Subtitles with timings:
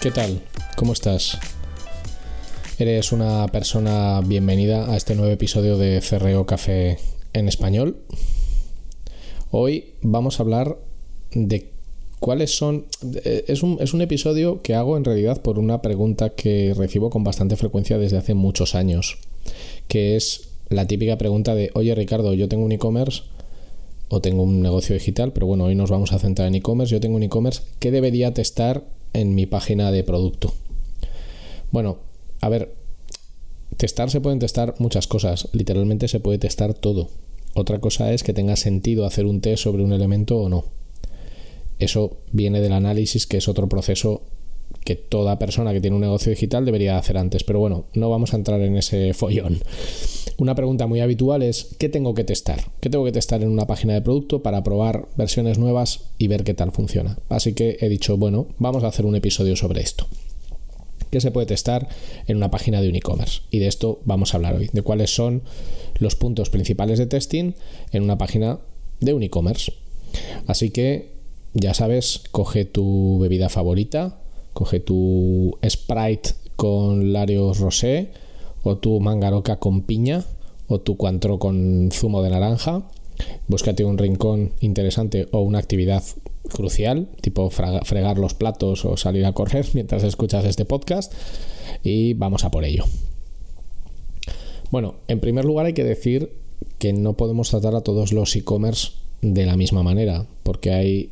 [0.00, 0.40] ¿Qué tal?
[0.76, 1.36] ¿Cómo estás?
[2.78, 6.96] Eres una persona bienvenida a este nuevo episodio de CRO Café
[7.34, 7.98] en español.
[9.50, 10.78] Hoy vamos a hablar
[11.32, 11.72] de
[12.18, 12.86] cuáles son...
[13.22, 17.22] Es un, es un episodio que hago en realidad por una pregunta que recibo con
[17.22, 19.18] bastante frecuencia desde hace muchos años,
[19.86, 23.24] que es la típica pregunta de, oye Ricardo, yo tengo un e-commerce
[24.08, 27.00] o tengo un negocio digital, pero bueno, hoy nos vamos a centrar en e-commerce, yo
[27.00, 30.54] tengo un e-commerce, ¿qué debería testar en mi página de producto?
[31.70, 31.98] Bueno,
[32.40, 32.74] a ver,
[33.76, 37.08] testar se pueden testar muchas cosas, literalmente se puede testar todo.
[37.54, 40.64] Otra cosa es que tenga sentido hacer un test sobre un elemento o no.
[41.78, 44.22] Eso viene del análisis, que es otro proceso
[44.84, 47.44] que toda persona que tiene un negocio digital debería hacer antes.
[47.44, 49.60] Pero bueno, no vamos a entrar en ese follón.
[50.38, 52.64] Una pregunta muy habitual es, ¿qué tengo que testar?
[52.80, 56.44] ¿Qué tengo que testar en una página de producto para probar versiones nuevas y ver
[56.44, 57.18] qué tal funciona?
[57.28, 60.06] Así que he dicho, bueno, vamos a hacer un episodio sobre esto.
[61.10, 61.88] ¿Qué se puede testar
[62.26, 63.42] en una página de un e-commerce?
[63.50, 65.42] Y de esto vamos a hablar hoy, de cuáles son
[65.98, 67.52] los puntos principales de testing
[67.92, 68.60] en una página
[69.00, 69.72] de un e-commerce.
[70.46, 71.10] Así que,
[71.52, 74.19] ya sabes, coge tu bebida favorita,
[74.52, 78.10] coge tu Sprite con Larios Rosé,
[78.62, 80.24] o tu mangaroca con piña
[80.68, 82.82] o tu cuantro con zumo de naranja.
[83.48, 86.02] Búscate un rincón interesante o una actividad
[86.48, 91.12] crucial, tipo fregar los platos o salir a correr mientras escuchas este podcast
[91.82, 92.84] y vamos a por ello.
[94.70, 96.32] Bueno, en primer lugar hay que decir
[96.78, 101.10] que no podemos tratar a todos los e-commerce de la misma manera, porque hay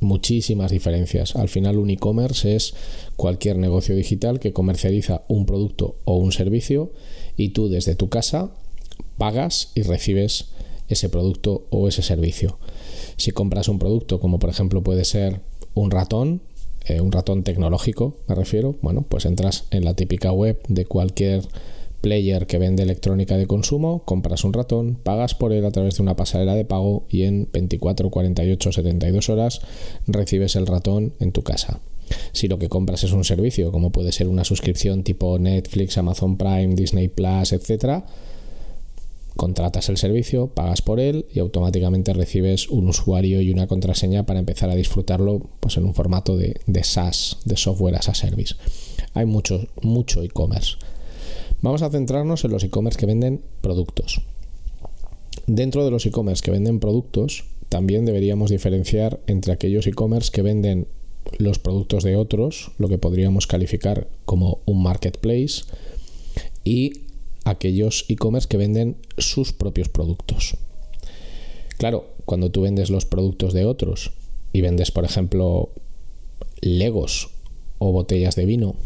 [0.00, 1.36] muchísimas diferencias.
[1.36, 2.74] Al final un e-commerce es
[3.16, 6.92] cualquier negocio digital que comercializa un producto o un servicio
[7.36, 8.50] y tú desde tu casa
[9.16, 10.46] pagas y recibes
[10.88, 12.58] ese producto o ese servicio.
[13.16, 15.40] Si compras un producto como por ejemplo puede ser
[15.74, 16.40] un ratón,
[16.86, 21.42] eh, un ratón tecnológico me refiero, bueno, pues entras en la típica web de cualquier
[22.00, 26.02] player que vende electrónica de consumo, compras un ratón, pagas por él a través de
[26.02, 29.60] una pasarela de pago y en 24, 48, 72 horas
[30.06, 31.80] recibes el ratón en tu casa.
[32.32, 36.36] Si lo que compras es un servicio, como puede ser una suscripción tipo Netflix, Amazon
[36.36, 38.04] Prime, Disney Plus, etc.,
[39.36, 44.40] contratas el servicio, pagas por él y automáticamente recibes un usuario y una contraseña para
[44.40, 48.56] empezar a disfrutarlo pues, en un formato de, de SaaS, de software as a service.
[49.14, 50.76] Hay mucho, mucho e-commerce.
[51.60, 54.22] Vamos a centrarnos en los e-commerce que venden productos.
[55.46, 60.86] Dentro de los e-commerce que venden productos, también deberíamos diferenciar entre aquellos e-commerce que venden
[61.38, 65.64] los productos de otros, lo que podríamos calificar como un marketplace,
[66.62, 66.92] y
[67.44, 70.56] aquellos e-commerce que venden sus propios productos.
[71.76, 74.12] Claro, cuando tú vendes los productos de otros
[74.52, 75.70] y vendes, por ejemplo,
[76.60, 77.30] legos
[77.78, 78.76] o botellas de vino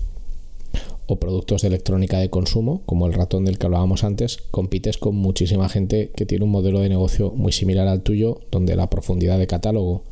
[1.06, 5.16] o productos de electrónica de consumo, como el ratón del que hablábamos antes, compites con
[5.16, 9.38] muchísima gente que tiene un modelo de negocio muy similar al tuyo, donde la profundidad
[9.38, 10.04] de catálogo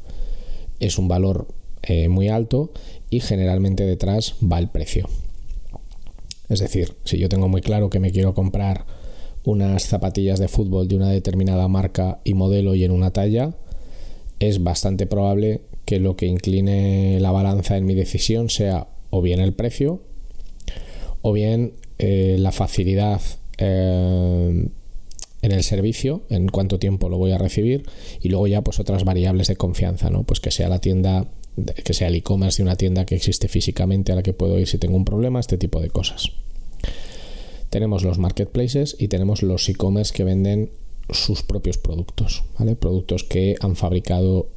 [0.80, 1.48] es un valor
[1.82, 2.72] eh, muy alto
[3.08, 5.06] y generalmente detrás va el precio.
[6.48, 8.84] Es decir, si yo tengo muy claro que me quiero comprar
[9.44, 13.54] unas zapatillas de fútbol de una determinada marca y modelo y en una talla,
[14.40, 19.40] es bastante probable que lo que incline la balanza en mi decisión sea o bien
[19.40, 20.02] el precio
[21.22, 23.20] o bien eh, la facilidad
[23.58, 24.68] eh,
[25.42, 27.84] en el servicio, en cuánto tiempo lo voy a recibir
[28.20, 30.24] y luego ya pues otras variables de confianza, ¿no?
[30.24, 31.28] Pues que sea la tienda,
[31.84, 34.66] que sea el e-commerce de una tienda que existe físicamente a la que puedo ir
[34.66, 36.32] si tengo un problema, este tipo de cosas.
[37.70, 40.70] Tenemos los marketplaces y tenemos los e-commerce que venden
[41.08, 42.76] sus propios productos, ¿vale?
[42.76, 44.48] Productos que han fabricado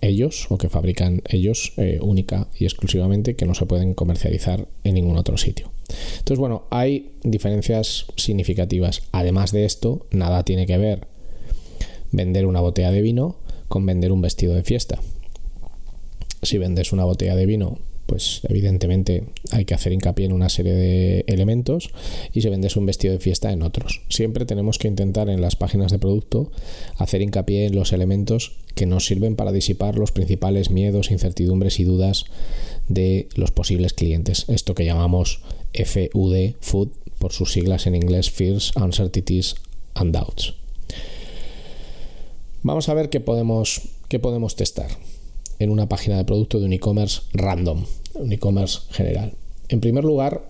[0.00, 4.94] ellos o que fabrican ellos eh, única y exclusivamente que no se pueden comercializar en
[4.94, 5.70] ningún otro sitio.
[6.18, 9.02] Entonces, bueno, hay diferencias significativas.
[9.12, 11.08] Además de esto, nada tiene que ver
[12.10, 13.36] vender una botella de vino
[13.68, 15.00] con vender un vestido de fiesta.
[16.42, 17.78] Si vendes una botella de vino
[18.12, 21.90] pues evidentemente hay que hacer hincapié en una serie de elementos
[22.34, 24.02] y si vendes un vestido de fiesta en otros.
[24.10, 26.52] Siempre tenemos que intentar en las páginas de producto
[26.98, 31.84] hacer hincapié en los elementos que nos sirven para disipar los principales miedos, incertidumbres y
[31.84, 32.26] dudas
[32.86, 34.44] de los posibles clientes.
[34.48, 35.40] Esto que llamamos
[35.74, 36.88] FUD, Food,
[37.18, 39.56] por sus siglas en inglés, Fears, Uncertainties
[39.94, 40.54] and Doubts.
[42.62, 44.88] Vamos a ver qué podemos, qué podemos testar
[45.58, 47.84] en una página de producto de un e-commerce random,
[48.14, 49.34] un e-commerce general.
[49.68, 50.42] En primer lugar,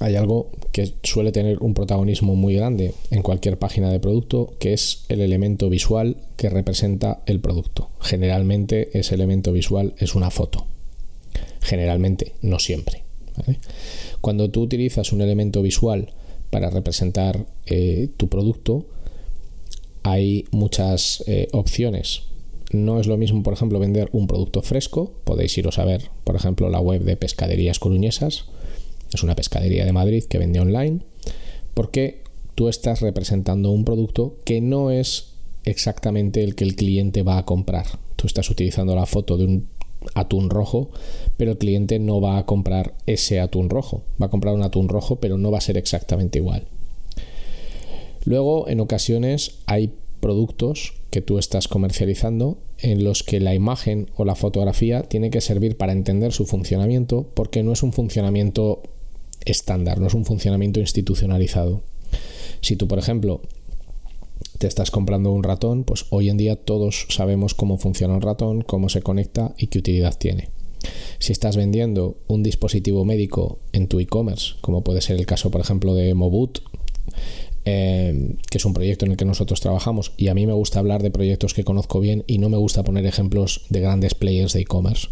[0.00, 4.72] hay algo que suele tener un protagonismo muy grande en cualquier página de producto, que
[4.72, 7.90] es el elemento visual que representa el producto.
[8.00, 10.66] Generalmente ese elemento visual es una foto.
[11.60, 13.03] Generalmente, no siempre.
[14.20, 16.12] Cuando tú utilizas un elemento visual
[16.50, 18.86] para representar eh, tu producto,
[20.02, 22.22] hay muchas eh, opciones
[22.74, 25.12] no es lo mismo, por ejemplo, vender un producto fresco.
[25.24, 28.46] Podéis iros a ver, por ejemplo, la web de Pescaderías Coruñesas.
[29.12, 31.00] Es una pescadería de Madrid que vende online.
[31.72, 32.22] Porque
[32.54, 35.34] tú estás representando un producto que no es
[35.64, 37.86] exactamente el que el cliente va a comprar.
[38.16, 39.68] Tú estás utilizando la foto de un
[40.14, 40.90] atún rojo,
[41.36, 44.02] pero el cliente no va a comprar ese atún rojo.
[44.20, 46.66] Va a comprar un atún rojo, pero no va a ser exactamente igual.
[48.24, 54.24] Luego, en ocasiones, hay productos que tú estás comercializando en los que la imagen o
[54.24, 58.82] la fotografía tiene que servir para entender su funcionamiento porque no es un funcionamiento
[59.44, 61.82] estándar, no es un funcionamiento institucionalizado.
[62.62, 63.42] Si tú, por ejemplo,
[64.58, 68.62] te estás comprando un ratón, pues hoy en día todos sabemos cómo funciona un ratón,
[68.62, 70.50] cómo se conecta y qué utilidad tiene.
[71.18, 75.60] Si estás vendiendo un dispositivo médico en tu e-commerce, como puede ser el caso, por
[75.60, 76.60] ejemplo, de Mobut,
[77.66, 80.80] Em, que es un proyecto en el que nosotros trabajamos y a mí me gusta
[80.80, 84.52] hablar de proyectos que conozco bien y no me gusta poner ejemplos de grandes players
[84.52, 85.08] de e-commerce.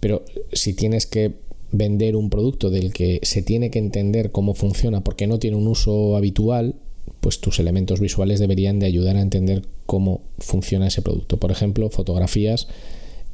[0.00, 0.24] Pero
[0.54, 1.34] si tienes que
[1.72, 5.66] vender un producto del que se tiene que entender cómo funciona porque no tiene un
[5.66, 6.76] uso habitual,
[7.20, 11.38] pues tus elementos visuales deberían de ayudar a entender cómo funciona ese producto.
[11.38, 12.68] Por ejemplo, fotografías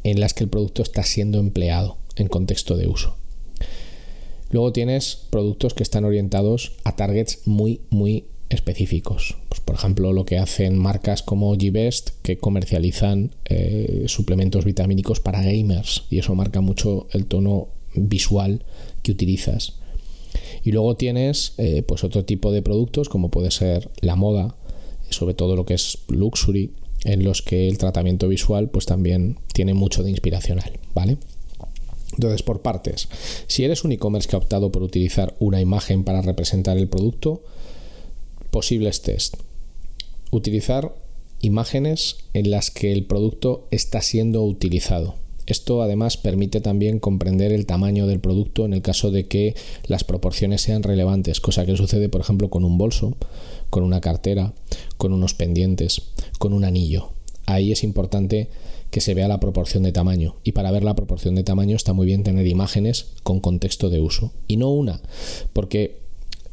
[0.03, 3.17] en las que el producto está siendo empleado en contexto de uso.
[4.51, 9.37] Luego tienes productos que están orientados a targets muy, muy específicos.
[9.49, 15.43] Pues, por ejemplo, lo que hacen marcas como G-Best que comercializan eh, suplementos vitamínicos para
[15.43, 18.63] gamers y eso marca mucho el tono visual
[19.03, 19.79] que utilizas.
[20.63, 24.57] Y luego tienes eh, pues otro tipo de productos como puede ser la moda,
[25.11, 26.73] sobre todo lo que es luxury,
[27.05, 31.19] en los que el tratamiento visual pues también tiene mucho de inspiracional, ¿vale?
[32.13, 33.09] Entonces, por partes,
[33.47, 37.43] si eres un e-commerce que ha optado por utilizar una imagen para representar el producto,
[38.51, 39.37] posibles test.
[40.31, 40.95] Utilizar
[41.43, 45.17] imágenes en las que el producto está siendo utilizado.
[45.47, 49.55] Esto además permite también comprender el tamaño del producto en el caso de que
[49.87, 53.17] las proporciones sean relevantes, cosa que sucede por ejemplo con un bolso,
[53.71, 54.55] con una cartera,
[54.97, 56.03] con unos pendientes,
[56.39, 57.11] con un anillo.
[57.47, 58.49] Ahí es importante
[58.91, 60.37] que se vea la proporción de tamaño.
[60.43, 64.01] Y para ver la proporción de tamaño está muy bien tener imágenes con contexto de
[64.01, 64.33] uso.
[64.49, 65.01] Y no una,
[65.53, 66.06] porque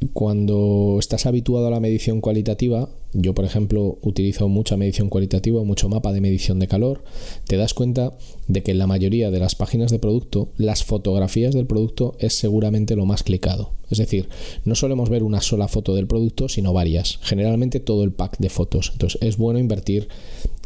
[0.07, 5.87] cuando estás habituado a la medición cualitativa, yo por ejemplo utilizo mucha medición cualitativa, mucho
[5.87, 7.03] mapa de medición de calor,
[7.45, 8.17] te das cuenta
[8.47, 12.33] de que en la mayoría de las páginas de producto, las fotografías del producto es
[12.33, 13.71] seguramente lo más clicado.
[13.89, 14.29] Es decir,
[14.65, 17.19] no solemos ver una sola foto del producto, sino varias.
[17.21, 18.89] Generalmente todo el pack de fotos.
[18.93, 20.07] Entonces es bueno invertir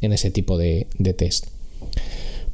[0.01, 1.48] en ese tipo de, test.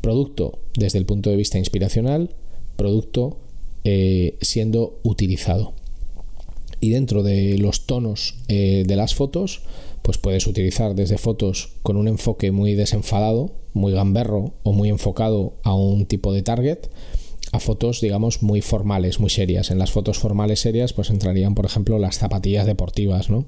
[0.02, 2.32] Producto desde el punto de vista inspiracional,
[2.76, 3.38] producto
[3.84, 5.74] eh, siendo utilizado.
[6.84, 9.62] Y dentro de los tonos eh, de las fotos,
[10.02, 15.54] pues puedes utilizar desde fotos con un enfoque muy desenfadado, muy gamberro o muy enfocado
[15.64, 16.90] a un tipo de target,
[17.54, 19.72] a fotos, digamos, muy formales, muy serias.
[19.72, 23.46] En las fotos formales serias, pues entrarían, por ejemplo, las zapatillas deportivas, ¿no?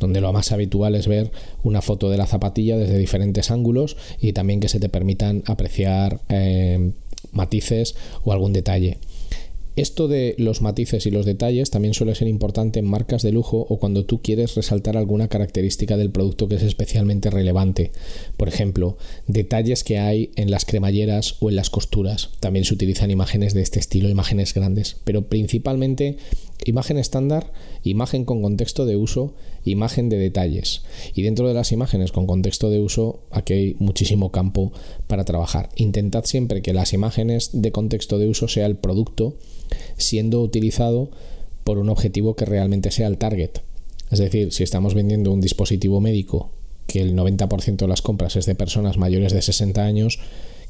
[0.00, 1.30] Donde lo más habitual es ver
[1.62, 6.22] una foto de la zapatilla desde diferentes ángulos y también que se te permitan apreciar
[6.30, 6.92] eh,
[7.32, 8.96] matices o algún detalle.
[9.78, 13.64] Esto de los matices y los detalles también suele ser importante en marcas de lujo
[13.68, 17.92] o cuando tú quieres resaltar alguna característica del producto que es especialmente relevante.
[18.36, 22.30] Por ejemplo, detalles que hay en las cremalleras o en las costuras.
[22.40, 26.16] También se utilizan imágenes de este estilo, imágenes grandes, pero principalmente
[26.64, 29.34] imagen estándar, imagen con contexto de uso,
[29.64, 30.82] imagen de detalles.
[31.14, 34.72] Y dentro de las imágenes con contexto de uso, aquí hay muchísimo campo
[35.06, 35.70] para trabajar.
[35.76, 39.36] Intentad siempre que las imágenes de contexto de uso sea el producto
[39.96, 41.10] siendo utilizado
[41.64, 43.60] por un objetivo que realmente sea el target.
[44.10, 46.50] Es decir, si estamos vendiendo un dispositivo médico
[46.86, 50.18] que el 90% de las compras es de personas mayores de 60 años,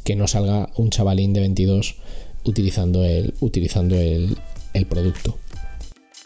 [0.02, 1.96] que no salga un chavalín de 22
[2.44, 4.36] utilizando el, utilizando el,
[4.74, 5.36] el producto.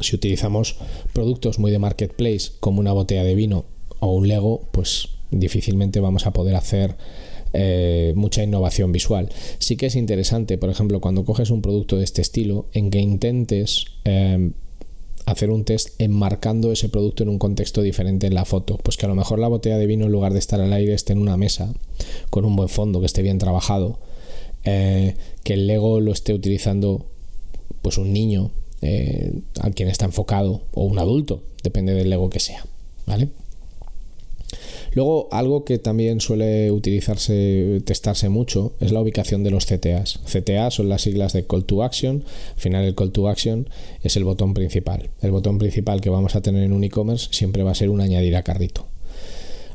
[0.00, 0.76] Si utilizamos
[1.12, 3.64] productos muy de marketplace como una botella de vino
[4.00, 6.96] o un Lego, pues difícilmente vamos a poder hacer
[7.52, 9.28] eh, mucha innovación visual.
[9.58, 13.00] Sí que es interesante, por ejemplo, cuando coges un producto de este estilo, en que
[13.00, 14.52] intentes eh,
[15.26, 18.78] hacer un test enmarcando ese producto en un contexto diferente en la foto.
[18.78, 20.94] Pues que a lo mejor la botella de vino en lugar de estar al aire
[20.94, 21.72] esté en una mesa
[22.30, 23.98] con un buen fondo, que esté bien trabajado.
[24.64, 27.06] Eh, que el Lego lo esté utilizando
[27.80, 28.50] pues un niño
[28.82, 32.64] eh, a quien está enfocado o un adulto, depende del Lego que sea.
[33.06, 33.28] ¿Vale?
[34.92, 40.18] Luego, algo que también suele utilizarse, testarse mucho, es la ubicación de los CTAs.
[40.24, 42.24] CTA son las siglas de Call to Action.
[42.54, 43.68] Al final, el Call to Action
[44.02, 45.10] es el botón principal.
[45.22, 48.00] El botón principal que vamos a tener en un e-commerce siempre va a ser un
[48.00, 48.86] añadir a carrito.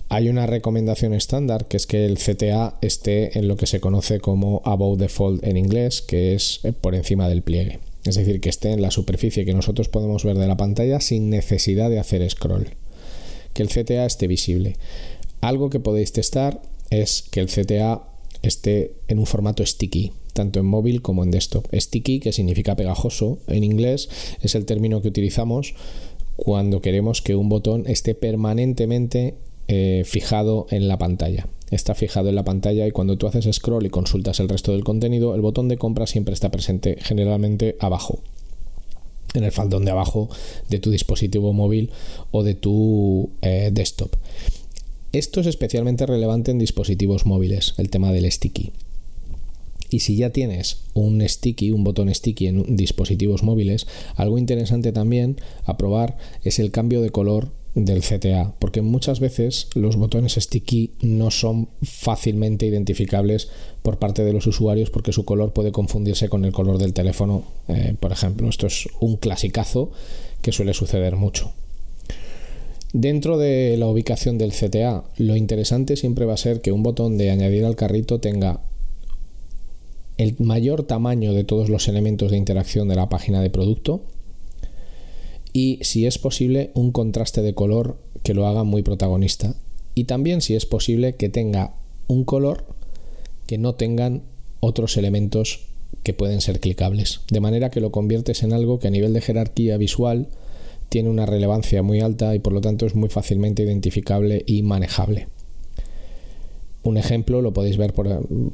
[0.09, 4.19] Hay una recomendación estándar que es que el CTA esté en lo que se conoce
[4.19, 7.79] como above the fold en inglés, que es eh, por encima del pliegue.
[8.05, 11.29] Es decir, que esté en la superficie que nosotros podemos ver de la pantalla sin
[11.29, 12.69] necesidad de hacer scroll
[13.55, 14.75] que el CTA esté visible.
[15.41, 18.03] Algo que podéis testar es que el CTA
[18.43, 21.65] esté en un formato sticky, tanto en móvil como en desktop.
[21.73, 24.09] Sticky, que significa pegajoso en inglés,
[24.41, 25.73] es el término que utilizamos
[26.35, 29.35] cuando queremos que un botón esté permanentemente
[29.69, 31.47] eh, fijado en la pantalla.
[31.75, 34.85] Está fijado en la pantalla y cuando tú haces scroll y consultas el resto del
[34.85, 38.21] contenido, el botón de compra siempre está presente, generalmente abajo
[39.33, 40.29] en el faldón de abajo
[40.69, 41.91] de tu dispositivo móvil
[42.31, 44.15] o de tu eh, desktop.
[45.11, 48.71] Esto es especialmente relevante en dispositivos móviles, el tema del sticky.
[49.89, 55.41] Y si ya tienes un sticky, un botón sticky en dispositivos móviles, algo interesante también
[55.65, 60.91] a probar es el cambio de color del CTA, porque muchas veces los botones sticky
[61.01, 63.49] no son fácilmente identificables
[63.83, 67.43] por parte de los usuarios porque su color puede confundirse con el color del teléfono,
[67.67, 68.47] eh, por ejemplo.
[68.47, 69.91] Esto es un clasicazo
[70.41, 71.51] que suele suceder mucho.
[72.93, 77.17] Dentro de la ubicación del CTA, lo interesante siempre va a ser que un botón
[77.17, 78.61] de añadir al carrito tenga
[80.17, 84.05] el mayor tamaño de todos los elementos de interacción de la página de producto,
[85.55, 89.55] y si es posible un contraste de color que lo haga muy protagonista
[89.93, 91.75] y también si es posible que tenga
[92.07, 92.65] un color
[93.47, 94.23] que no tengan
[94.59, 95.61] otros elementos
[96.03, 99.21] que pueden ser clicables, de manera que lo conviertes en algo que a nivel de
[99.21, 100.27] jerarquía visual
[100.89, 105.29] tiene una relevancia muy alta y por lo tanto es muy fácilmente identificable y manejable.
[106.85, 107.95] Un ejemplo lo podéis ver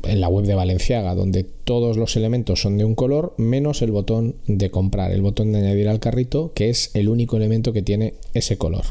[0.03, 3.91] en la web de Valenciaga, donde todos los elementos son de un color, menos el
[3.91, 7.81] botón de comprar, el botón de añadir al carrito, que es el único elemento que
[7.81, 8.85] tiene ese color,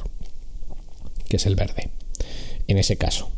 [1.27, 1.89] que es el verde.
[2.69, 3.31] En ese caso,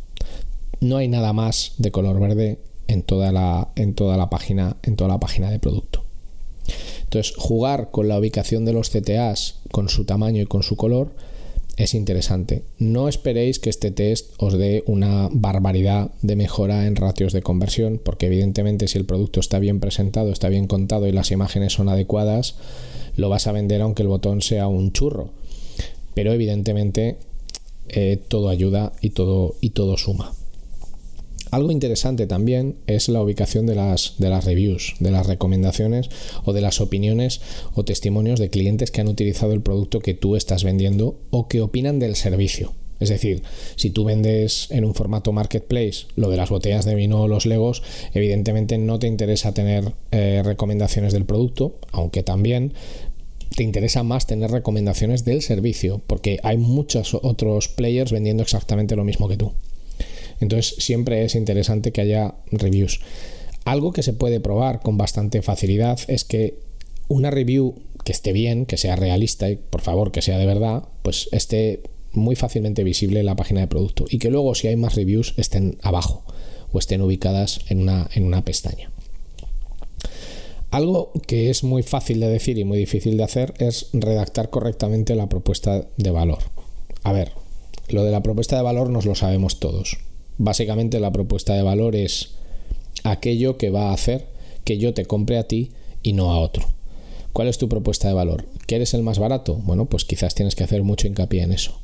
[0.80, 4.97] no hay nada más de color verde en toda la, en toda la página, en
[4.97, 6.04] toda la página de producto.
[7.04, 11.12] Entonces, jugar con la ubicación de los CTAs, con su tamaño y con su color,
[11.76, 12.62] es interesante.
[12.79, 18.00] No esperéis que este test os dé una barbaridad de mejora en ratios de conversión,
[18.02, 21.88] porque evidentemente si el producto está bien presentado, está bien contado y las imágenes son
[21.88, 22.57] adecuadas,
[23.17, 25.31] lo vas a vender aunque el botón sea un churro.
[26.14, 27.17] Pero evidentemente
[27.88, 30.33] eh, todo ayuda y todo, y todo suma.
[31.52, 34.14] Algo interesante también es la ubicación de las,
[34.47, 36.09] reviews, de las recomendaciones
[36.47, 37.42] o de las opiniones
[37.75, 41.61] o testimonios de clientes que han utilizado el producto que tú estás vendiendo o que
[41.61, 42.73] opinan del servicio.
[43.00, 43.42] Es decir,
[43.76, 47.44] si tú vendes en un formato marketplace lo de las botellas de vino o los
[47.44, 47.82] legos,
[48.14, 52.73] evidentemente no te interesa tener eh, recomendaciones del producto, aunque también
[53.54, 59.04] te interesa más tener recomendaciones del servicio, porque hay muchos otros players vendiendo exactamente lo
[59.04, 59.52] mismo que tú.
[60.42, 63.00] Entonces siempre es interesante que haya reviews.
[63.64, 66.58] Algo que se puede probar con bastante facilidad es que
[67.08, 70.82] una review que esté bien, que sea realista y por favor que sea de verdad,
[71.02, 71.82] pues esté
[72.12, 75.34] muy fácilmente visible en la página de producto y que luego si hay más reviews
[75.37, 76.25] estén abajo
[76.72, 78.90] o estén ubicadas en una, en una pestaña.
[80.72, 85.14] Algo que es muy fácil de decir y muy difícil de hacer es redactar correctamente
[85.14, 86.38] la propuesta de valor.
[87.04, 87.32] A ver,
[87.90, 89.99] lo de la propuesta de valor nos lo sabemos todos.
[90.38, 92.30] Básicamente la propuesta de valor es
[93.04, 94.26] aquello que va a hacer
[94.64, 95.70] que yo te compre a ti
[96.02, 96.66] y no a otro.
[97.32, 98.44] ¿Cuál es tu propuesta de valor?
[98.66, 99.54] ¿Que eres el más barato?
[99.54, 101.80] Bueno, pues quizás tienes que hacer mucho hincapié en eso.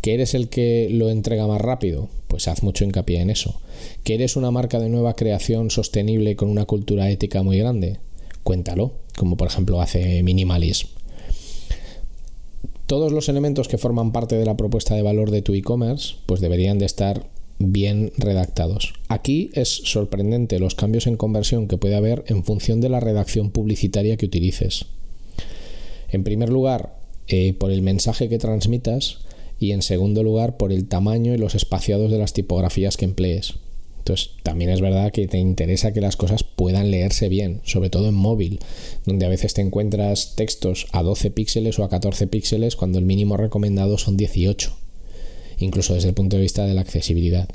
[0.00, 2.08] ¿Que eres el que lo entrega más rápido?
[2.28, 3.60] Pues haz mucho hincapié en eso.
[4.04, 7.98] ¿Que eres una marca de nueva creación sostenible con una cultura ética muy grande?
[8.44, 10.88] Cuéntalo, como por ejemplo hace Minimalism.
[12.86, 16.40] Todos los elementos que forman parte de la propuesta de valor de tu e-commerce pues
[16.40, 17.26] deberían de estar
[17.58, 18.94] bien redactados.
[19.08, 23.50] Aquí es sorprendente los cambios en conversión que puede haber en función de la redacción
[23.50, 24.86] publicitaria que utilices.
[26.08, 26.96] En primer lugar,
[27.28, 29.18] eh, por el mensaje que transmitas
[29.58, 33.54] y en segundo lugar, por el tamaño y los espaciados de las tipografías que emplees.
[33.98, 38.08] Entonces, también es verdad que te interesa que las cosas puedan leerse bien, sobre todo
[38.08, 38.58] en móvil,
[39.06, 43.06] donde a veces te encuentras textos a 12 píxeles o a 14 píxeles cuando el
[43.06, 44.83] mínimo recomendado son 18
[45.58, 47.48] incluso desde el punto de vista de la accesibilidad.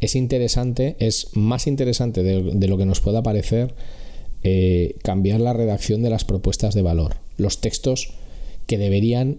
[0.00, 3.74] Es interesante, es más interesante de, lo que nos pueda parecer
[4.42, 8.10] eh, cambiar la redacción de las propuestas de valor, los textos
[8.66, 9.38] que deberían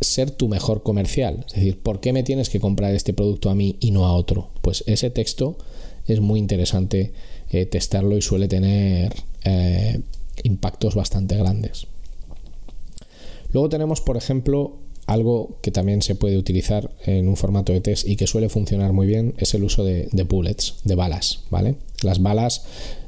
[0.00, 1.44] ser tu mejor comercial.
[1.48, 4.12] Es decir, ¿por qué me tienes que comprar este producto a mí y no a
[4.12, 4.50] otro?
[4.62, 5.58] Pues ese texto
[6.06, 7.12] es muy interesante
[7.50, 9.12] eh, testarlo y suele tener
[9.44, 10.00] eh,
[10.44, 11.86] impactos bastante grandes.
[13.52, 14.78] Luego tenemos, por ejemplo,
[15.10, 18.92] algo que también se puede utilizar en un formato de test y que suele funcionar
[18.92, 21.74] muy bien es el uso de, bullets, de balas, ¿vale?
[22.02, 22.64] Las balas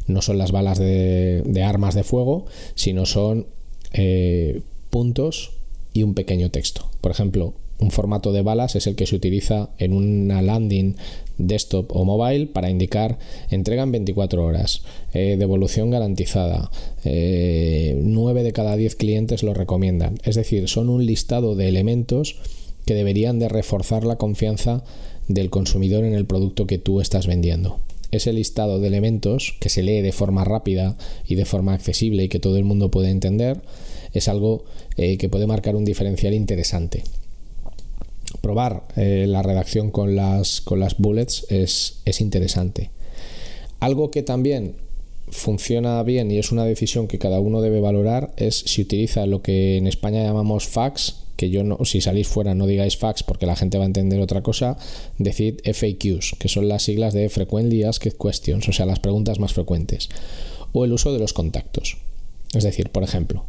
[0.09, 3.47] no son las balas de, armas de fuego, sino son
[3.93, 5.53] eh, puntos
[5.93, 6.91] y un pequeño texto.
[7.01, 10.97] Por ejemplo, un formato de balas es el que se utiliza en una landing
[11.39, 13.19] desktop o mobile para indicar
[13.51, 14.83] entrega en 24 horas,
[15.13, 16.71] eh, devolución garantizada,
[17.05, 20.19] 9 eh, de cada 10 clientes lo recomiendan.
[20.25, 22.37] Es decir, son un listado de elementos
[22.87, 24.85] que deberían de reforzar la confianza
[25.29, 27.81] del consumidor en el producto que tú estás vendiendo.
[28.11, 32.29] Ese listado de elementos que se lee de forma rápida y de forma accesible y
[32.29, 33.63] que todo el mundo puede entender
[34.13, 34.65] es algo
[34.99, 37.05] eh, que puede marcar un diferencial interesante
[38.43, 42.91] probar eh, la redacción con las, con las bullets es, es interesante.
[43.81, 44.75] Algo que también
[45.29, 49.43] funciona bien y es una decisión que cada uno debe valorar es si utiliza lo
[49.43, 53.47] que en España llamamos fax, que yo no, si salís fuera no digáis fax porque
[53.47, 54.77] la gente va a entender otra cosa,
[55.19, 59.53] decid FAQs, que son las siglas de Frequently Asked Questions, o sea, las preguntas más
[59.53, 60.09] frecuentes,
[60.73, 61.97] o el uso de los contactos.
[62.55, 63.47] Es decir, por ejemplo,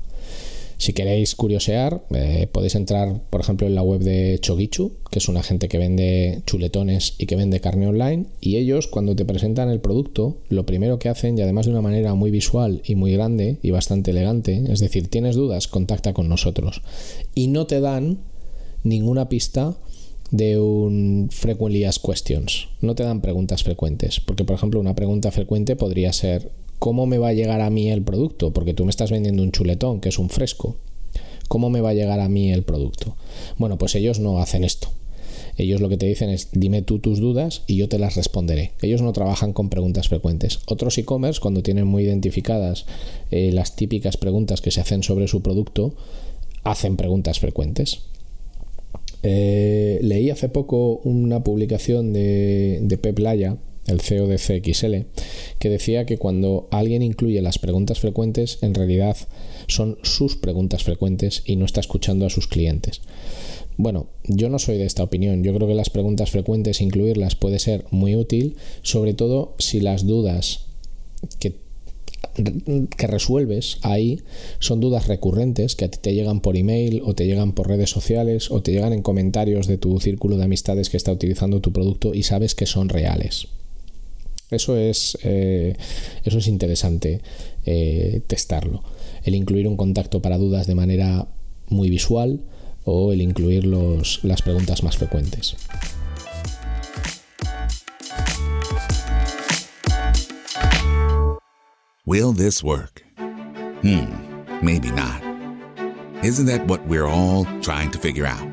[0.83, 5.29] si queréis curiosear, eh, podéis entrar, por ejemplo, en la web de Chogichu, que es
[5.29, 8.25] una gente que vende chuletones y que vende carne online.
[8.41, 11.81] Y ellos, cuando te presentan el producto, lo primero que hacen, y además de una
[11.81, 16.27] manera muy visual y muy grande y bastante elegante, es decir, tienes dudas, contacta con
[16.27, 16.81] nosotros.
[17.33, 18.17] Y no te dan
[18.83, 19.77] ninguna pista
[20.31, 22.67] de un frequently asked questions.
[22.81, 27.17] No te dan preguntas frecuentes, porque por ejemplo una pregunta frecuente podría ser ¿cómo me
[27.17, 28.51] va a llegar a mí el producto?
[28.51, 30.75] Porque tú me estás vendiendo un chuletón, que es un fresco.
[31.47, 33.15] ¿Cómo me va a llegar a mí el producto?
[33.57, 34.89] Bueno, pues ellos no hacen esto.
[35.57, 38.71] Ellos lo que te dicen es dime tú tus dudas y yo te las responderé.
[38.81, 40.59] Ellos no trabajan con preguntas frecuentes.
[40.65, 42.85] Otros e-commerce, cuando tienen muy identificadas
[43.29, 45.93] eh, las típicas preguntas que se hacen sobre su producto,
[46.63, 47.99] hacen preguntas frecuentes.
[49.21, 54.37] Eh, leí hace poco una publicación de, de Pep Laya, el CEO de
[55.59, 59.17] que decía que cuando alguien incluye las preguntas frecuentes, en realidad
[59.67, 63.01] son sus preguntas frecuentes y no está escuchando a sus clientes.
[63.77, 65.43] Bueno, yo no soy de esta opinión.
[65.43, 70.05] Yo creo que las preguntas frecuentes, incluirlas puede ser muy útil, sobre todo si las
[70.05, 70.65] dudas
[71.39, 71.55] que,
[72.97, 74.21] que resuelves ahí
[74.59, 77.89] son dudas recurrentes que a ti te llegan por email o te llegan por redes
[77.89, 81.71] sociales o te llegan en comentarios de tu círculo de amistades que está utilizando tu
[81.71, 83.47] producto y sabes que son reales.
[84.53, 85.75] Eso es, eh,
[86.23, 87.21] eso es interesante
[87.65, 88.83] eh, testarlo.
[89.23, 91.27] El incluir un contacto para dudas de manera
[91.69, 92.41] muy visual
[92.85, 95.55] o el incluir los, las preguntas más frecuentes.
[102.05, 103.03] Will this work?
[103.81, 104.05] Hmm,
[104.61, 105.21] maybe not.
[106.21, 108.45] Isn't that what we're all trying to figure out?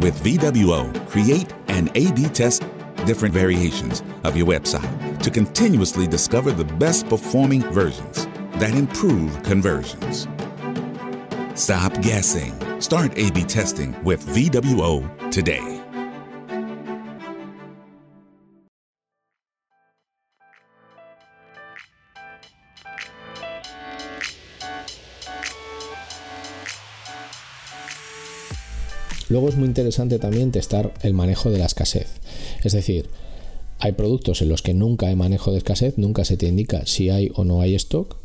[0.00, 2.62] With VWO, create and A B test
[3.06, 8.26] different variations of your website to continuously discover the best performing versions
[8.58, 10.28] that improve conversions.
[11.54, 12.52] Stop guessing.
[12.78, 15.80] Start A B testing with VWO today.
[29.30, 32.20] Luego es muy interesante también testar el manejo de la escasez.
[32.62, 33.08] Es decir,
[33.84, 37.10] hay productos en los que nunca hay manejo de escasez, nunca se te indica si
[37.10, 38.16] hay o no hay stock.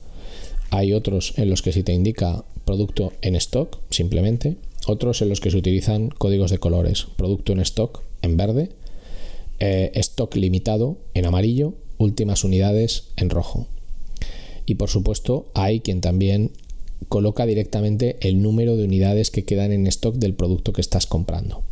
[0.69, 4.55] Hay otros en los que se te indica producto en stock, simplemente.
[4.87, 7.07] Otros en los que se utilizan códigos de colores.
[7.17, 8.69] Producto en stock en verde.
[9.59, 11.73] Eh, stock limitado en amarillo.
[11.97, 13.67] Últimas unidades en rojo.
[14.65, 16.51] Y por supuesto hay quien también
[17.09, 21.63] coloca directamente el número de unidades que quedan en stock del producto que estás comprando.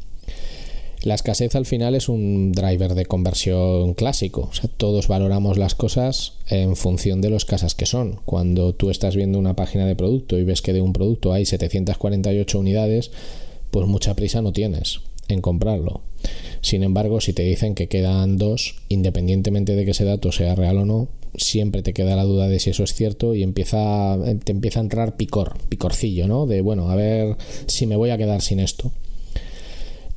[1.04, 4.50] La escasez al final es un driver de conversión clásico.
[4.52, 8.20] O sea, todos valoramos las cosas en función de los casas que son.
[8.26, 11.46] Cuando tú estás viendo una página de producto y ves que de un producto hay
[11.46, 13.12] 748 unidades,
[13.72, 16.02] pues mucha prisa no tienes en comprarlo.
[16.62, 20.80] Sin embargo, si te dicen que quedan dos, independientemente de que ese dato sea real
[20.80, 24.52] o no, siempre te queda la duda de si eso es cierto y empieza, te
[24.52, 26.48] empieza a entrar picor, picorcillo, ¿no?
[26.48, 28.92] De bueno, a ver si me voy a quedar sin esto.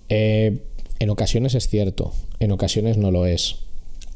[0.08, 0.58] Eh,
[1.00, 3.56] en ocasiones es cierto, en ocasiones no lo es.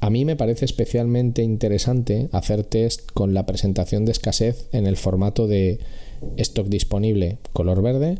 [0.00, 4.98] A mí me parece especialmente interesante hacer test con la presentación de escasez en el
[4.98, 5.80] formato de
[6.36, 8.18] stock disponible color verde,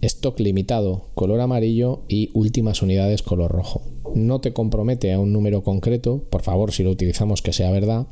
[0.00, 3.82] stock limitado color amarillo y últimas unidades color rojo.
[4.14, 8.06] No te compromete a un número concreto, por favor si lo utilizamos que sea verdad,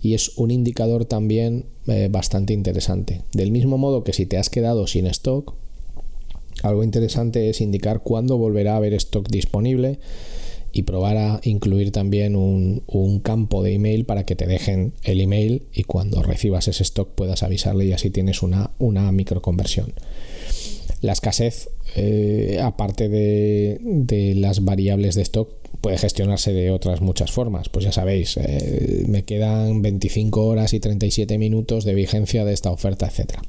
[0.00, 3.22] y es un indicador también eh, bastante interesante.
[3.32, 5.54] Del mismo modo que si te has quedado sin stock,
[6.64, 9.98] algo interesante es indicar cuándo volverá a haber stock disponible
[10.72, 12.82] y probar a incluir también un,
[13.22, 17.42] campo de email para que te dejen el email y cuando recibas ese stock puedas
[17.42, 19.92] avisarle y así tienes una, una microconversión.
[21.02, 25.50] La escasez, eh, aparte de, las variables de stock,
[25.82, 27.68] puede gestionarse de otras muchas formas.
[27.68, 32.70] Pues ya sabéis, eh, me quedan 25 horas y 37 minutos de vigencia de esta
[32.70, 33.42] oferta, etcétera.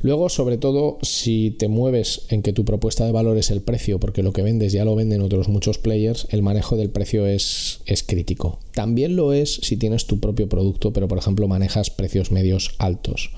[0.00, 3.98] Luego, sobre todo, si te mueves en que tu propuesta de valor es el precio,
[3.98, 7.80] porque lo que vendes ya lo venden otros muchos players, el manejo del precio es,
[7.84, 8.60] es crítico.
[8.72, 13.32] También lo es si tienes tu propio producto, pero por ejemplo manejas precios medios altos.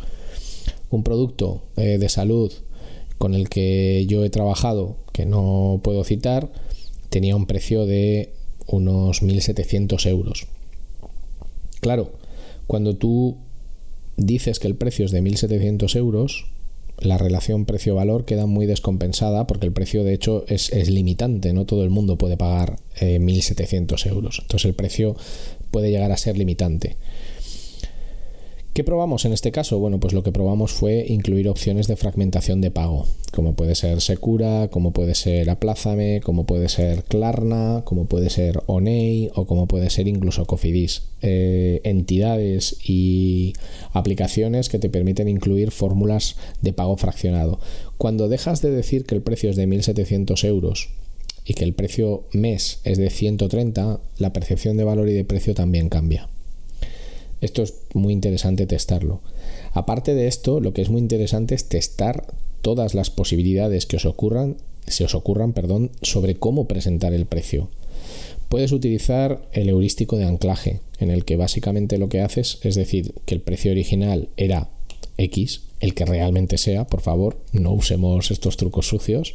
[0.90, 2.52] Un producto eh, de salud
[3.16, 6.52] con el que yo he trabajado, que no puedo citar,
[7.08, 8.34] tenía un precio de
[8.66, 10.46] unos 1.700 euros.
[11.80, 12.12] Claro,
[12.66, 13.38] cuando tú
[14.20, 16.46] dices que el precio es de 1.700 euros,
[17.00, 21.82] la relación precio-valor queda muy descompensada porque el precio de hecho es, limitante, no todo
[21.82, 24.38] el mundo puede pagar 1.700 eh, euros.
[24.42, 25.16] Entonces el precio
[25.70, 26.96] puede llegar a ser limitante.
[28.72, 29.80] ¿Qué probamos en este caso?
[29.80, 34.00] Bueno, pues lo que probamos fue incluir opciones de fragmentación de pago, como puede ser
[34.00, 39.66] Secura, como puede ser Aplázame, como puede ser Klarna, como puede ser Oney o como
[39.66, 41.02] puede ser incluso Cofidis.
[41.20, 43.54] Eh, entidades y
[43.92, 47.58] aplicaciones que te permiten incluir fórmulas de pago fraccionado.
[47.98, 50.90] Cuando dejas de decir que el precio es de 1.700 euros
[51.44, 55.54] y que el precio mes es de 130, la percepción de valor y de precio
[55.54, 56.28] también cambia.
[57.40, 59.20] Esto es muy interesante testarlo.
[59.72, 64.04] Aparte de esto, lo que es muy interesante es testar todas las posibilidades que os
[64.04, 64.56] ocurran
[64.90, 67.68] se os ocurran, perdón, sobre cómo presentar el precio.
[68.48, 73.14] Puedes utilizar el heurístico de anclaje, en el que básicamente lo que haces es decir
[73.24, 74.70] que el precio original era
[75.16, 79.34] X, el que realmente sea, por favor, no usemos estos trucos sucios.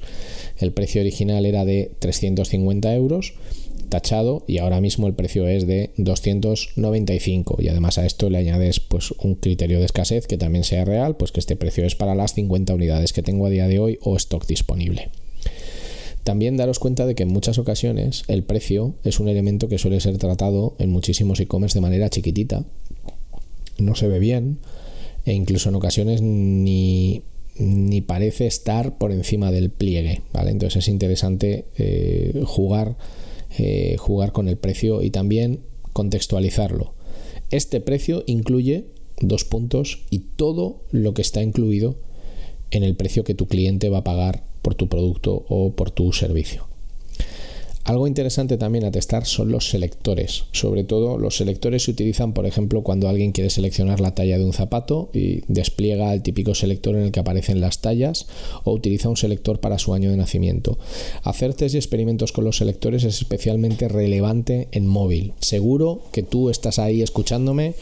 [0.57, 3.33] El precio original era de 350 euros,
[3.85, 7.57] tachado, y ahora mismo el precio es de 295.
[7.59, 11.15] Y además a esto le añades pues un criterio de escasez que también sea real,
[11.17, 13.99] pues que este precio es para las 50 unidades que tengo a día de hoy
[14.01, 15.09] o stock disponible.
[16.25, 19.99] También daros cuenta de que en muchas ocasiones el precio es un elemento que suele
[19.99, 22.65] ser tratado en muchísimos e-commerce de manera chiquitita,
[23.77, 24.57] no se ve bien
[25.25, 27.21] e incluso en ocasiones ni,
[28.07, 30.49] parece estar por encima del pliegue, ¿vale?
[30.49, 32.95] Entonces es interesante eh, jugar,
[33.57, 35.61] eh, jugar con el precio y también
[35.93, 36.93] contextualizarlo.
[37.51, 38.85] Este precio incluye
[39.21, 41.95] dos puntos y todo lo que está incluido
[42.71, 46.11] en el precio que tu cliente va a pagar por tu producto o por tu
[46.11, 46.67] servicio.
[47.85, 50.45] Algo interesante también a testar son los selectores.
[50.51, 54.43] Sobre todo los selectores se utilizan, por ejemplo, cuando alguien quiere seleccionar la talla de
[54.43, 58.25] un zapato y despliega el típico selector en el que aparecen las tallas
[58.63, 60.79] o utiliza un selector para su año de nacimiento.
[61.21, 65.33] Hacer test y experimentos con los selectores es especialmente relevante en móvil.
[65.39, 67.75] Seguro que tú estás ahí escuchándome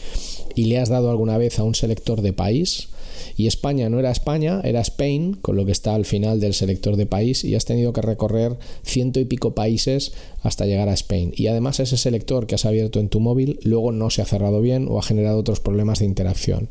[0.54, 2.88] y le has dado alguna vez a un selector de país
[3.36, 6.96] y España no era España, era Spain, con lo que está al final del selector
[6.96, 11.32] de país y has tenido que recorrer ciento y pico países hasta llegar a Spain.
[11.36, 14.60] Y además ese selector que has abierto en tu móvil luego no se ha cerrado
[14.60, 16.68] bien o ha generado otros problemas de interacción.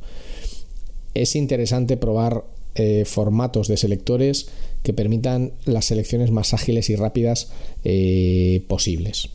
[1.14, 2.46] Es interesante probar
[2.76, 4.48] eh, formatos de selectores
[4.82, 7.52] que permitan las selecciones más ágiles y rápidas
[7.84, 9.30] eh, posibles.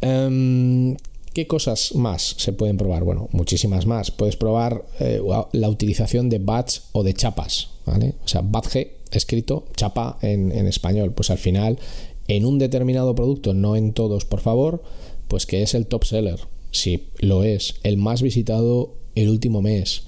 [0.00, 0.96] Em,
[1.38, 3.04] ¿Qué cosas más se pueden probar?
[3.04, 4.10] Bueno, muchísimas más.
[4.10, 5.22] Puedes probar eh,
[5.52, 8.14] la utilización de badge o de chapas, ¿vale?
[8.24, 11.12] O sea, badge escrito, chapa en, español.
[11.12, 11.78] Pues al final,
[12.26, 14.82] en un determinado producto, no en todos, por favor,
[15.28, 16.40] pues que es el top seller.
[16.72, 20.02] Si lo es, el más visitado el último mes,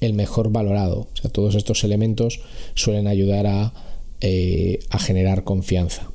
[0.00, 1.08] el mejor valorado.
[1.12, 2.38] O sea, todos estos elementos
[2.76, 3.74] suelen ayudar a,
[4.20, 6.12] eh, a generar confianza.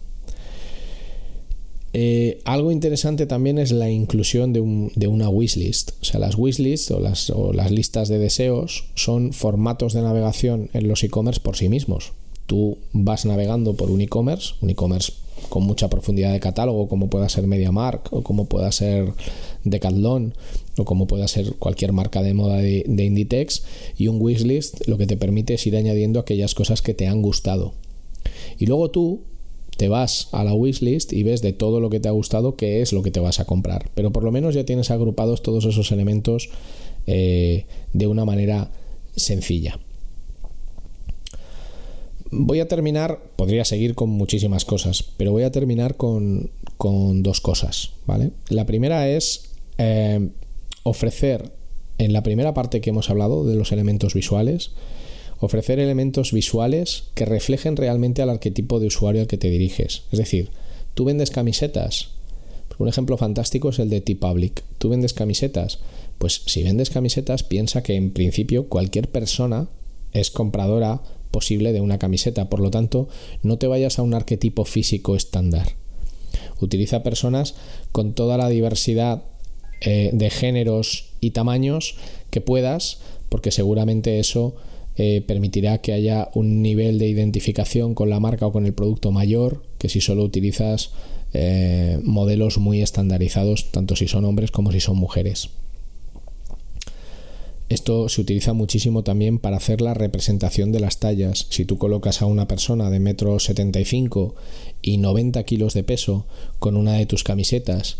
[1.93, 5.91] Eh, algo interesante también es la inclusión de, una wishlist.
[6.01, 10.69] O sea, las wishlists o las, o las listas de deseos son formatos de navegación
[10.73, 12.13] en los e-commerce por sí mismos.
[12.45, 15.13] Tú vas navegando por un e-commerce, un e-commerce
[15.49, 19.11] con mucha profundidad de catálogo, como pueda ser MediaMark o como pueda ser
[19.63, 20.33] Decathlon
[20.77, 23.63] o como pueda ser cualquier marca de moda de, de Inditex,
[23.97, 27.21] y un wishlist lo que te permite es ir añadiendo aquellas cosas que te han
[27.21, 27.73] gustado.
[28.57, 29.21] Y luego tú
[29.81, 32.83] te vas a la wishlist y ves de todo lo que te ha gustado qué
[32.83, 33.89] es lo que te vas a comprar.
[33.95, 36.51] Pero por lo menos ya tienes agrupados todos esos elementos
[37.07, 38.69] eh, de una manera
[39.15, 39.79] sencilla.
[42.29, 46.51] Voy a terminar, podría seguir con muchísimas cosas, pero voy a terminar con,
[47.23, 48.29] dos cosas, ¿vale?
[48.49, 50.29] La primera es eh,
[50.83, 51.53] ofrecer
[51.97, 54.73] en la primera parte que hemos hablado de los elementos visuales,
[55.41, 60.03] ofrecer elementos visuales que reflejen realmente al arquetipo de usuario al que te diriges.
[60.11, 60.51] Es decir,
[60.93, 62.09] tú vendes camisetas.
[62.77, 64.63] Un ejemplo fantástico es el de T-Public.
[64.77, 65.79] Tú vendes camisetas.
[66.19, 69.67] Pues si vendes camisetas, piensa que en principio cualquier persona
[70.13, 71.01] es compradora
[71.31, 72.47] posible de una camiseta.
[72.49, 73.09] Por lo tanto,
[73.41, 75.75] no te vayas a un arquetipo físico estándar.
[76.59, 77.55] Utiliza personas
[77.91, 79.23] con toda la diversidad
[79.81, 81.95] eh, de géneros y tamaños
[82.29, 82.99] que puedas,
[83.29, 84.55] porque seguramente eso
[84.97, 89.11] eh, permitirá que haya un nivel de identificación con la marca o con el producto
[89.11, 90.91] mayor que si solo utilizas
[91.33, 95.49] eh, modelos muy estandarizados, tanto si son hombres como si son mujeres.
[97.69, 101.47] Esto se utiliza muchísimo también para hacer la representación de las tallas.
[101.51, 104.35] Si tú colocas a una persona de metro 75
[104.81, 106.25] y 90 kilos de peso
[106.59, 107.97] con una de tus camisetas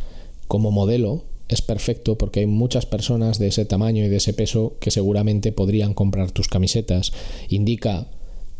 [0.50, 4.78] como modelo, es perfecto porque hay muchas personas de ese tamaño y de ese peso
[4.80, 7.12] que seguramente podrían comprar tus camisetas.
[7.50, 8.08] Indica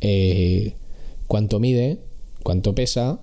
[0.02, 0.74] eh,
[1.28, 2.00] cuánto mide,
[2.44, 3.22] cuánto pesa,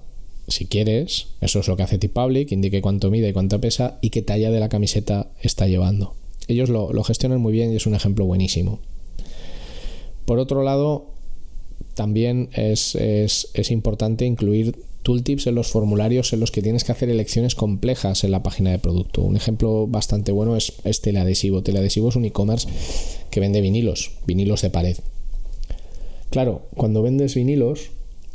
[0.48, 4.09] si quieres, eso es lo que hace T-Public, indique cuánto mide y cuánto pesa y
[4.09, 6.14] qué talla de la camiseta está llevando.
[6.46, 8.81] Ellos lo, gestionan muy bien y es un ejemplo buenísimo.
[10.24, 11.11] Por otro lado,
[11.92, 17.08] también es, es importante incluir tooltips en los formularios en los que tienes que hacer
[17.08, 19.22] elecciones complejas en la página de producto.
[19.22, 21.62] Un ejemplo bastante bueno es, es Teleadhesivo.
[21.62, 22.68] Teleadhesivo es un e-commerce
[23.30, 24.96] que vende vinilos, vinilos de pared.
[26.30, 27.90] Claro, cuando vendes vinilos,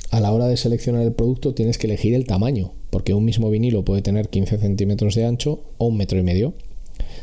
[0.09, 3.49] a la hora de seleccionar el producto tienes que elegir el tamaño, porque un mismo
[3.49, 6.53] vinilo puede tener 15 centímetros de ancho o un metro y medio.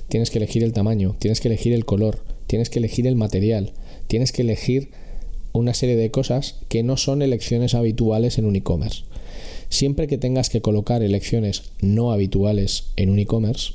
[0.08, 3.72] Tienes que elegir el tamaño, tienes que elegir el color, tienes que elegir el material,
[4.08, 4.90] tienes que elegir
[5.52, 9.04] una serie de cosas que no son elecciones habituales en un e-commerce.
[9.70, 13.74] Siempre que tengas que colocar elecciones no habituales en un e-commerce,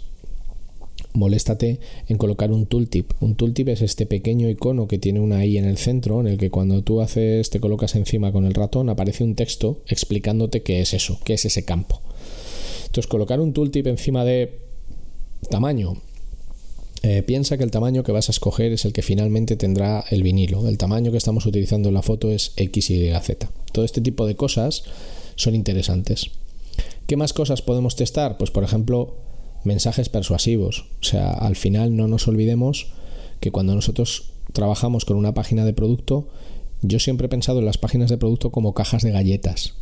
[1.13, 3.11] moléstate en colocar un tooltip.
[3.21, 6.37] Un tooltip es este pequeño icono que tiene una I en el centro, en el
[6.37, 10.81] que cuando tú haces, te colocas encima con el ratón, aparece un texto explicándote qué
[10.81, 12.01] es eso, qué es ese campo.
[12.87, 14.59] Entonces, colocar un tooltip encima de
[15.49, 15.95] tamaño.
[17.03, 20.23] Eh, piensa que el tamaño que vas a escoger es el que finalmente tendrá el
[20.23, 20.67] vinilo.
[20.67, 23.47] El tamaño que estamos utilizando en la foto es XYZ.
[23.71, 24.83] Todo este tipo de cosas
[25.35, 26.31] son interesantes.
[27.07, 28.37] ¿Qué más cosas podemos testar?
[28.37, 29.15] Pues por ejemplo,
[29.63, 30.85] mensajes persuasivos.
[31.01, 32.87] O sea, al final no nos olvidemos
[33.39, 36.27] que cuando nosotros trabajamos con una página de producto,
[36.81, 39.73] yo siempre he pensado en las páginas de producto como cajas de galletas.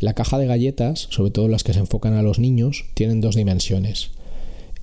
[0.00, 3.36] La caja de galletas, sobre todo las que se enfocan a los niños, tienen dos
[3.36, 4.10] dimensiones.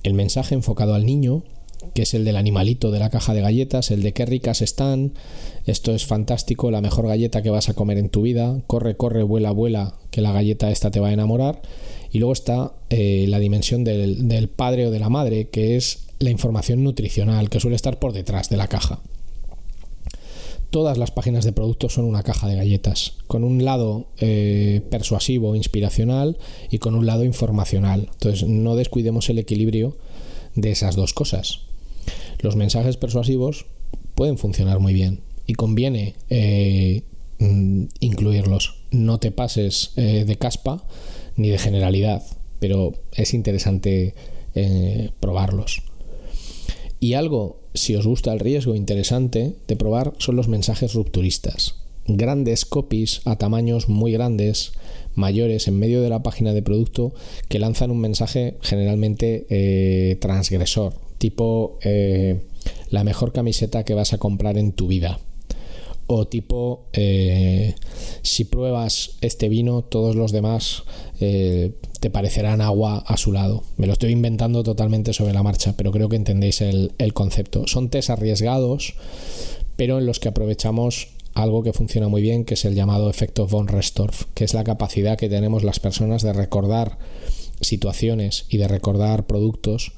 [0.02, 1.44] El mensaje enfocado al niño,
[1.94, 5.14] que es el del animalito de la caja de galletas, el de qué ricas están,
[5.66, 9.22] esto es fantástico, la mejor galleta que vas a comer en tu vida, corre, corre,
[9.22, 11.62] vuela, vuela, que la galleta esta te va a enamorar.
[12.10, 16.06] Y luego está eh, la dimensión del, del padre o de la madre, que es
[16.18, 19.00] la información nutricional, que suele estar por detrás de la caja
[20.72, 25.54] todas las páginas de productos son una caja de galletas, con un lado eh, persuasivo,
[25.54, 26.38] inspiracional
[26.70, 28.08] y con un lado informacional.
[28.14, 29.98] Entonces no descuidemos el equilibrio
[30.56, 31.60] de esas dos cosas.
[32.42, 33.66] Los mensajes persuasivos
[34.14, 37.02] pueden funcionar muy bien y conviene eh,
[37.38, 38.82] mm, incluirlos.
[38.90, 40.84] No te pases eh, de caspa
[41.36, 42.22] ni de generalidad,
[42.58, 44.14] pero es interesante
[45.18, 45.82] probarlos.
[47.02, 51.74] Y algo, si os gusta el riesgo interesante de probar, son los mensajes rupturistas.
[52.06, 54.72] Grandes copies a tamaños muy grandes,
[55.16, 57.12] mayores, en medio de la página de producto,
[57.48, 62.40] que lanzan un mensaje generalmente eh, transgresor, tipo eh,
[62.90, 65.20] la mejor camiseta que vas a comprar en tu vida.
[66.08, 67.76] O tipo eh,
[68.22, 70.82] si pruebas este vino todos los demás
[71.20, 73.62] eh, te parecerán agua a su lado.
[73.76, 77.68] Me lo estoy inventando totalmente sobre la marcha pero creo que entendéis el, el concepto.
[77.68, 78.94] Son test arriesgados
[79.76, 83.46] pero en los que aprovechamos algo que funciona muy bien que es el llamado efecto
[83.46, 86.98] von Restorff que es la capacidad que tenemos las personas de recordar
[87.60, 89.92] situaciones y de recordar productos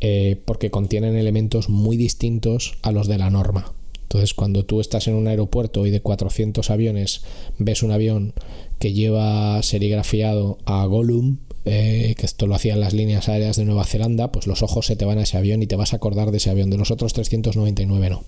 [0.00, 3.72] eh, porque contienen elementos muy distintos a los de la norma
[4.10, 7.22] entonces, cuando tú estás en un aeropuerto y de 400 aviones
[7.58, 8.34] ves un avión
[8.80, 13.84] que lleva serigrafiado a Gollum, eh, que esto lo hacían las líneas aéreas de Nueva
[13.84, 16.32] Zelanda, pues los ojos se te van a ese avión y te vas a acordar
[16.32, 16.70] de ese avión.
[16.70, 18.24] De los otros 399 no.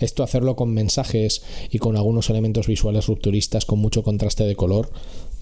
[0.00, 4.90] Esto hacerlo con mensajes y con algunos elementos visuales rupturistas con mucho contraste de color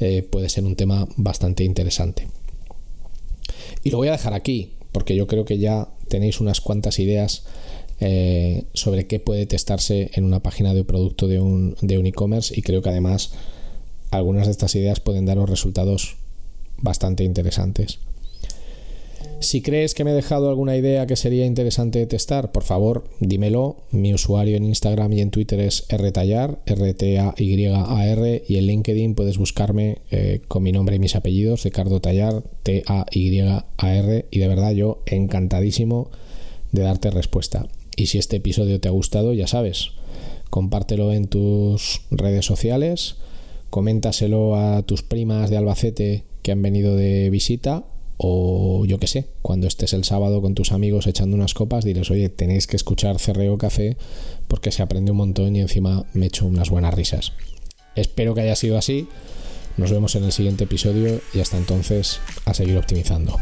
[0.01, 2.27] eh, puede ser un tema bastante interesante.
[3.85, 7.43] Y lo voy a dejar aquí, porque yo creo que ya tenéis unas cuantas ideas
[8.01, 12.63] eh, sobre qué puede testarse en una página de producto de un de e-commerce y
[12.63, 13.33] creo que además
[14.11, 16.17] algunas de estas ideas pueden daros resultados
[16.79, 17.99] bastante interesantes.
[19.39, 23.77] Si crees que me he dejado alguna idea que sería interesante testar, por favor, dímelo.
[23.91, 29.99] Mi usuario en Instagram y en Twitter es rtallar, R-T-A-Y-A-R, y en LinkedIn puedes buscarme
[30.11, 36.11] eh, con mi nombre y mis apellidos, Ricardo Tallar, T-A-Y-A-R, y de verdad yo encantadísimo
[36.73, 37.69] de darte respuesta.
[37.95, 39.91] Y si este episodio te ha gustado, ya sabes,
[40.49, 43.17] compártelo en tus redes sociales,
[43.69, 47.85] coméntaselo a tus primas de Albacete que han venido de visita
[48.19, 52.11] o yo que sé, cuando estés el sábado con tus amigos echando unas copas, diles,
[52.11, 53.97] oye, tenéis que escuchar Cerreo Café
[54.49, 57.33] porque se aprende un montón y encima me echo unas buenas risas.
[57.95, 59.09] Espero que haya sido así.
[59.77, 63.37] Nos vemos en el siguiente episodio y hasta entonces a seguir optimizando.